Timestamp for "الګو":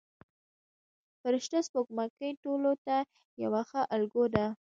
3.95-4.23